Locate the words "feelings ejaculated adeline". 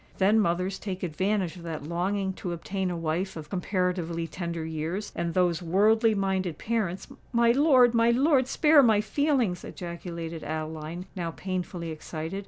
8.99-11.05